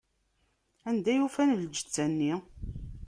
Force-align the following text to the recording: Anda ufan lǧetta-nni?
Anda 0.89 1.13
ufan 1.25 1.57
lǧetta-nni? 1.61 2.33